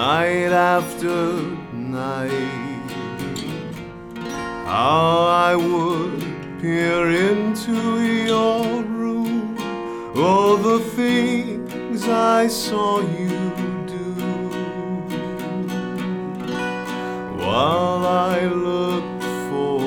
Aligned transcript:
after 0.00 1.42
night. 1.74 2.90
How 4.64 5.50
I 5.50 5.56
would 5.56 6.20
peer 6.60 7.10
into 7.10 8.02
your 8.24 8.82
room, 8.82 9.58
all 10.16 10.56
the 10.56 10.80
things 10.96 12.08
I 12.08 12.46
saw 12.46 13.00
you 13.00 13.40
do. 13.86 14.14
While 17.44 18.06
I 18.06 18.46
looked 18.46 19.24
for 19.50 19.80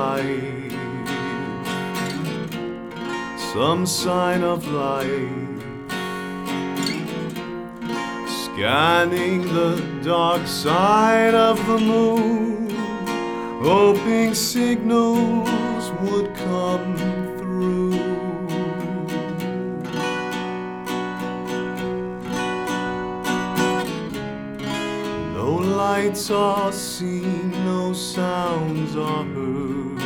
life, 0.00 0.72
some 3.52 3.86
sign 3.86 4.42
of 4.42 4.66
life. 4.66 5.46
Scanning 8.56 9.42
the 9.52 9.76
dark 10.02 10.46
side 10.46 11.34
of 11.34 11.58
the 11.66 11.76
moon, 11.76 12.70
hoping 13.60 14.32
signals 14.32 15.90
would 16.00 16.34
come 16.34 16.96
through. 17.36 17.90
No 25.34 25.52
lights 25.56 26.30
are 26.30 26.72
seen, 26.72 27.50
no 27.66 27.92
sounds 27.92 28.96
are 28.96 29.24
heard. 29.34 29.98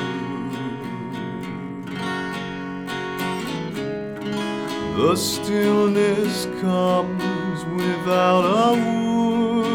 The 4.97 5.15
stillness 5.15 6.47
comes 6.61 7.30
without 7.81 8.45
a 8.45 8.73
word. 8.73 9.71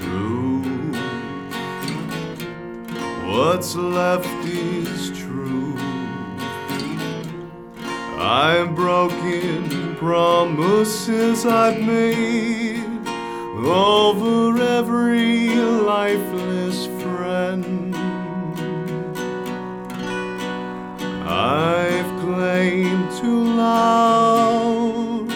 True. 0.00 0.62
What's 3.26 3.74
left 3.76 4.26
is 4.44 4.81
I've 8.24 8.76
broken 8.76 9.96
promises 9.96 11.44
I've 11.44 11.80
made 11.82 12.84
over 13.66 14.62
every 14.62 15.48
lifeless 15.48 16.86
friend. 17.02 17.96
I've 21.26 22.20
claimed 22.20 23.10
to 23.22 23.44
love, 23.56 25.28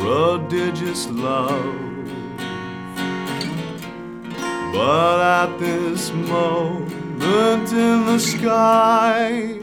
prodigious 0.00 1.08
love. 1.08 1.78
But 4.74 5.20
at 5.20 5.58
this 5.58 6.12
moment 6.12 7.72
in 7.72 8.04
the 8.04 8.18
sky, 8.18 9.62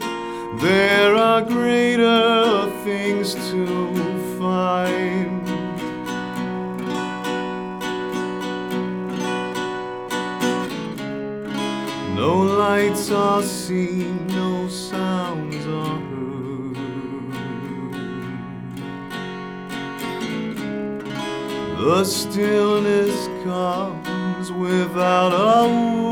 there 0.60 1.16
are 1.16 1.40
greater 1.42 2.70
things 2.84 3.34
to 3.50 3.66
find. 4.38 5.44
No 12.14 12.42
lights 12.42 13.10
are 13.10 13.42
seen, 13.42 14.26
no 14.26 14.68
sounds 14.68 15.66
are 15.66 15.98
heard. 16.10 16.76
The 21.78 22.04
stillness 22.04 23.28
comes 23.44 24.52
without 24.52 25.32
a 25.32 25.68
word. 26.02 26.09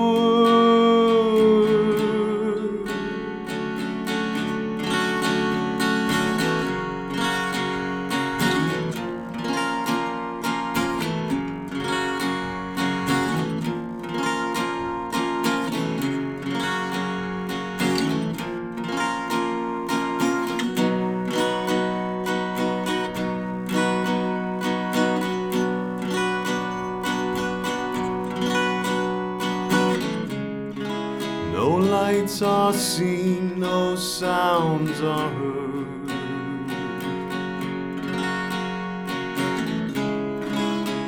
Lights 32.28 32.42
are 32.42 32.74
seen, 32.74 33.58
no 33.58 33.96
sounds 33.96 35.00
are 35.00 35.30
heard. 35.30 36.08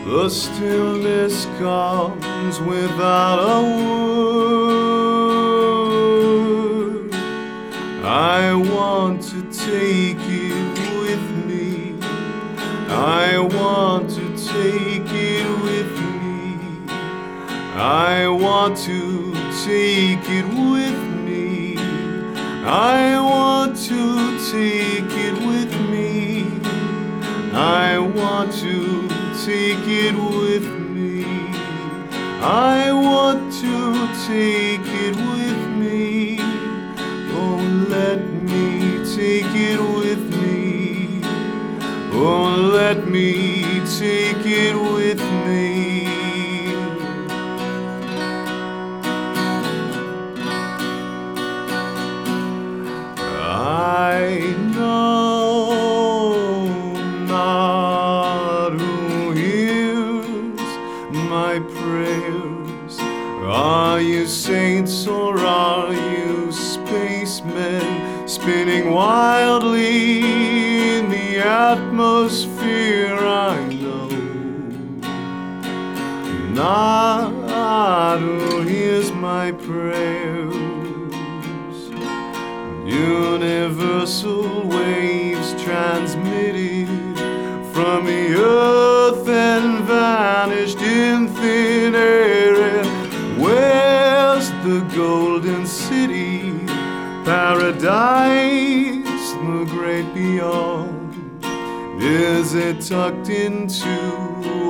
The 0.06 0.30
stillness 0.30 1.44
comes 1.58 2.60
without 2.60 3.38
a 3.38 3.60
word. 3.84 5.10
I 8.02 8.54
want 8.54 9.22
to 9.24 9.42
take 9.52 10.16
it 10.20 10.78
with 11.02 11.30
me. 11.46 11.98
I 12.88 13.38
want 13.38 14.08
to 14.10 14.28
take 14.36 15.12
it 15.12 15.46
with 15.62 15.92
me. 16.22 16.58
I 17.76 18.26
want 18.26 18.78
to 18.78 19.34
take 19.64 20.28
it 20.28 20.46
with 20.46 20.94
me. 21.04 21.09
I 22.72 23.20
want 23.20 23.76
to 23.88 24.38
take 24.52 25.10
it 25.10 25.34
with 25.44 25.72
me. 25.90 26.46
I 27.52 27.98
want 27.98 28.52
to 28.62 29.08
take 29.44 29.88
it 29.88 30.14
with 30.14 30.64
me. 30.94 31.24
I 32.40 32.92
want 32.92 33.52
to 33.54 34.06
take 34.28 34.86
it 34.86 35.16
with 35.16 35.60
me. 35.80 36.38
Oh, 37.34 37.58
let 37.88 38.20
me 38.44 39.04
take 39.16 39.52
it 39.52 39.80
with 39.80 40.22
me. 40.40 41.22
Oh, 42.12 42.54
let 42.72 43.08
me 43.08 43.80
take 43.98 44.29
spinning 68.30 68.92
wildly 68.92 70.20
in 70.98 71.10
the 71.10 71.38
atmosphere? 71.38 73.18
I 73.18 73.58
know 73.74 74.08
not 76.54 78.20
who 78.20 78.60
hears 78.62 79.10
my 79.10 79.50
prayers. 79.50 80.54
Universal 82.86 84.68
waves 84.68 85.60
transmitted 85.64 86.86
from 87.74 88.04
the 88.06 88.36
earth 88.38 89.28
and 89.28 89.84
vanished 89.84 90.80
in 90.80 91.26
thin 91.26 91.69
the 97.90 99.64
great 99.68 100.14
beyond? 100.14 101.42
Is 102.00 102.54
it 102.54 102.80
tucked 102.82 103.28
into 103.28 103.88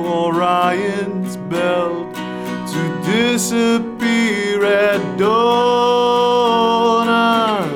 Orion's 0.03 1.37
belt 1.37 2.15
to 2.15 3.01
disappear 3.05 4.65
at 4.65 5.17
dawn? 5.19 7.07
I 7.07 7.67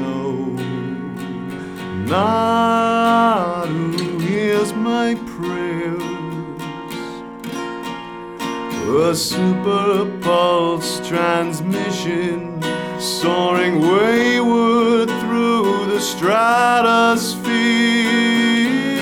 know 0.00 0.36
not 2.06 3.66
who 3.68 4.18
hears 4.20 4.72
my 4.72 5.14
prayers. 5.36 6.02
A 8.88 9.14
super 9.14 10.06
pulse 10.22 11.06
transmission 11.06 12.56
soaring 13.00 13.80
wayward 13.80 15.08
through 15.20 15.86
the 15.86 16.00
stratosphere. 16.00 18.95